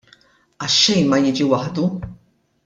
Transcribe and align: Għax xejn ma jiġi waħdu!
Għax 0.67 0.77
xejn 0.85 1.11
ma 1.11 1.19
jiġi 1.27 1.47
waħdu! 1.53 1.87